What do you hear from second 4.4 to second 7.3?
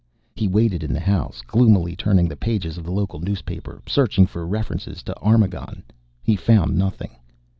references to Armagon. He found nothing.